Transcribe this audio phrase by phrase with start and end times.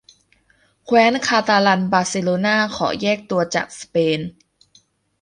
[0.85, 4.19] แคว้นคาตาลันบาร์เซโลน่าขอแยกตัวจากสเปน